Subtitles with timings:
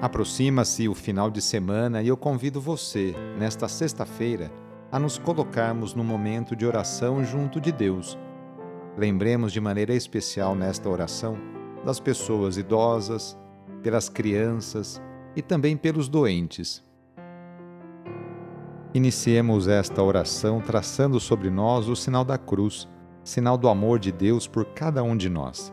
[0.00, 4.48] Aproxima-se o final de semana e eu convido você, nesta sexta-feira,
[4.92, 8.16] a nos colocarmos no momento de oração junto de Deus.
[8.96, 11.36] Lembremos de maneira especial nesta oração
[11.84, 13.36] das pessoas idosas,
[13.82, 15.02] pelas crianças
[15.34, 16.80] e também pelos doentes.
[18.94, 22.88] Iniciemos esta oração traçando sobre nós o sinal da cruz,
[23.24, 25.72] sinal do amor de Deus por cada um de nós.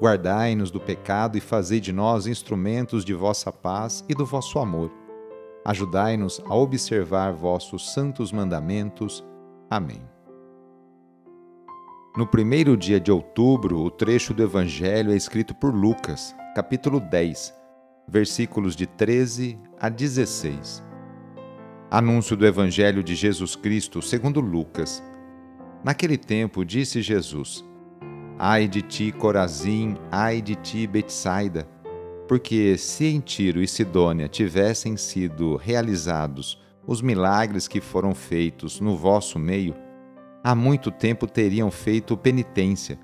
[0.00, 4.92] Guardai-nos do pecado e fazei de nós instrumentos de vossa paz e do vosso amor.
[5.64, 9.24] Ajudai-nos a observar vossos santos mandamentos.
[9.70, 10.02] Amém.
[12.16, 17.54] No primeiro dia de outubro, o trecho do Evangelho é escrito por Lucas, capítulo 10,
[18.08, 20.82] versículos de 13 a 16.
[21.90, 25.02] Anúncio do Evangelho de Jesus Cristo segundo Lucas.
[25.84, 27.62] Naquele tempo disse Jesus:
[28.38, 31.66] Ai de ti, Corazim, ai de ti, Betsaida,
[32.28, 38.94] porque se em Tiro e Sidônia tivessem sido realizados os milagres que foram feitos no
[38.94, 39.74] vosso meio,
[40.44, 42.98] há muito tempo teriam feito penitência,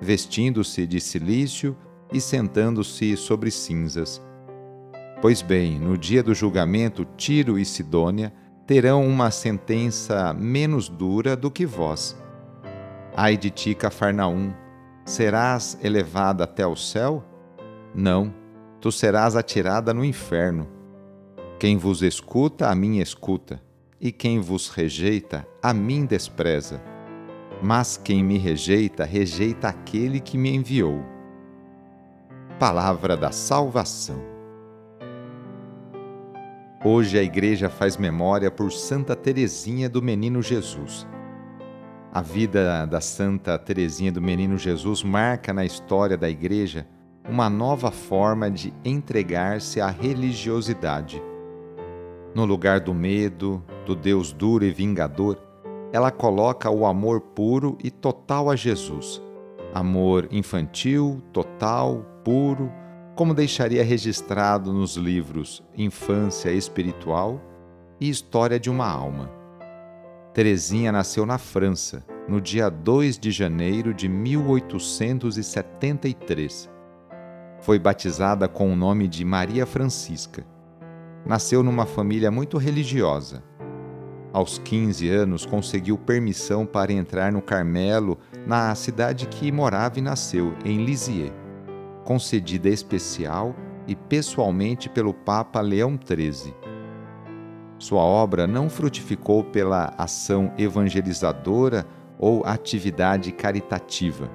[0.00, 1.76] vestindo-se de silício
[2.10, 4.22] e sentando-se sobre cinzas.
[5.20, 8.32] Pois bem, no dia do julgamento, Tiro e Sidônia
[8.66, 12.16] terão uma sentença menos dura do que vós.
[13.14, 14.52] Ai de ti, Cafarnaum,
[15.08, 17.24] Serás elevada até o céu?
[17.94, 18.30] Não,
[18.78, 20.68] tu serás atirada no inferno.
[21.58, 23.58] Quem vos escuta, a mim escuta,
[23.98, 26.82] e quem vos rejeita, a mim despreza.
[27.62, 31.02] Mas quem me rejeita, rejeita aquele que me enviou.
[32.58, 34.22] Palavra da Salvação.
[36.84, 41.06] Hoje a Igreja faz memória por Santa Teresinha do Menino Jesus
[42.12, 46.86] a vida da Santa Teresinha do Menino Jesus marca na história da Igreja
[47.28, 51.22] uma nova forma de entregar-se à religiosidade.
[52.34, 55.38] No lugar do medo, do Deus duro e vingador,
[55.92, 59.20] ela coloca o amor puro e total a Jesus.
[59.74, 62.72] Amor infantil, total, puro,
[63.14, 67.40] como deixaria registrado nos livros Infância Espiritual
[68.00, 69.37] e História de uma Alma.
[70.38, 76.70] Teresinha nasceu na França, no dia 2 de janeiro de 1873.
[77.58, 80.46] Foi batizada com o nome de Maria Francisca.
[81.26, 83.42] Nasceu numa família muito religiosa.
[84.32, 88.16] Aos 15 anos, conseguiu permissão para entrar no Carmelo,
[88.46, 91.32] na cidade que morava e nasceu, em Lisieux,
[92.04, 93.56] concedida especial
[93.88, 96.67] e pessoalmente pelo Papa Leão XIII.
[97.78, 101.86] Sua obra não frutificou pela ação evangelizadora
[102.18, 104.28] ou atividade caritativa,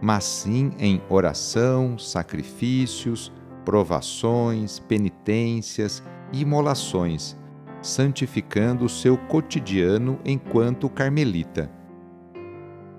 [0.00, 3.32] mas sim em oração, sacrifícios,
[3.64, 7.36] provações, penitências e imolações,
[7.80, 11.70] santificando o seu cotidiano enquanto carmelita.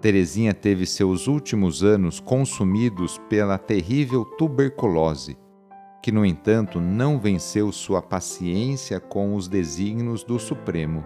[0.00, 5.36] Teresinha teve seus últimos anos consumidos pela terrível tuberculose
[6.04, 11.02] que, no entanto, não venceu sua paciência com os desígnios do Supremo.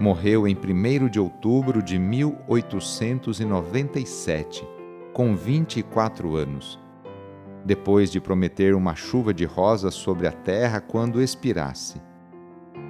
[0.00, 4.68] Morreu em 1 de outubro de 1897,
[5.12, 6.76] com 24 anos,
[7.64, 12.02] depois de prometer uma chuva de rosas sobre a terra quando expirasse.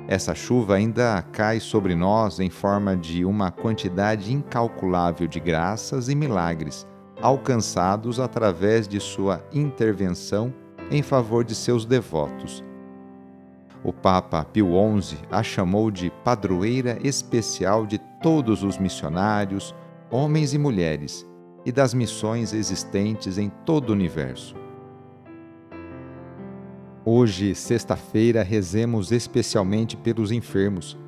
[0.07, 6.15] Essa chuva ainda cai sobre nós em forma de uma quantidade incalculável de graças e
[6.15, 6.87] milagres
[7.21, 10.55] alcançados através de sua intervenção
[10.91, 12.65] em favor de seus devotos.
[13.85, 19.75] O Papa Pio XI a chamou de padroeira especial de todos os missionários,
[20.11, 21.27] homens e mulheres,
[21.65, 24.57] e das missões existentes em todo o universo.
[27.05, 30.99] Hoje, sexta-feira, rezemos especialmente pelos enfermos.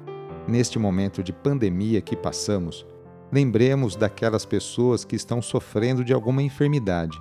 [0.47, 2.87] Neste momento de pandemia que passamos,
[3.31, 7.21] lembremos daquelas pessoas que estão sofrendo de alguma enfermidade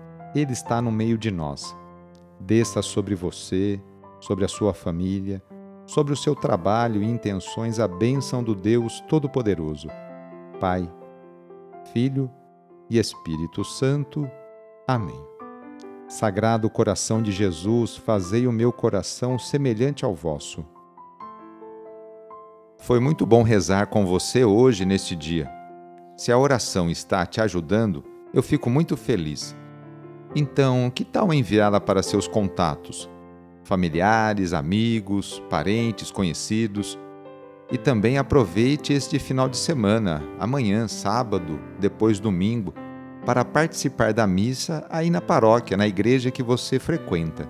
[0.33, 1.75] Ele está no meio de nós.
[2.39, 3.81] Desça sobre você,
[4.19, 5.43] sobre a sua família,
[5.85, 9.87] sobre o seu trabalho e intenções a bênção do Deus Todo-Poderoso.
[10.59, 10.89] Pai,
[11.91, 12.31] Filho
[12.89, 14.29] e Espírito Santo.
[14.87, 15.19] Amém.
[16.07, 20.65] Sagrado coração de Jesus, fazei o meu coração semelhante ao vosso.
[22.77, 25.49] Foi muito bom rezar com você hoje neste dia.
[26.17, 29.55] Se a oração está te ajudando, eu fico muito feliz.
[30.35, 33.09] Então, que tal enviá-la para seus contatos,
[33.63, 36.97] familiares, amigos, parentes, conhecidos?
[37.69, 42.73] E também aproveite este final de semana, amanhã, sábado, depois domingo,
[43.25, 47.47] para participar da missa aí na paróquia, na igreja que você frequenta.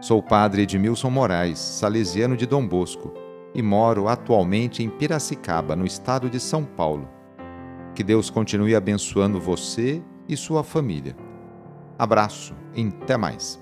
[0.00, 3.12] Sou o padre Edmilson Moraes, salesiano de Dom Bosco,
[3.54, 7.08] e moro atualmente em Piracicaba, no estado de São Paulo.
[7.94, 11.14] Que Deus continue abençoando você e sua família.
[12.02, 13.60] Abraço e até mais.